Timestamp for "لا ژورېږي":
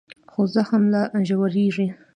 0.91-1.87